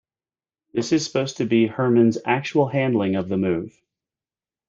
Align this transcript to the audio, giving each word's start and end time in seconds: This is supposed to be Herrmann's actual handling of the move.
This 0.73 0.93
is 0.93 1.05
supposed 1.05 1.37
to 1.37 1.45
be 1.45 1.67
Herrmann's 1.67 2.17
actual 2.25 2.67
handling 2.67 3.15
of 3.15 3.29
the 3.29 3.37
move. 3.37 3.79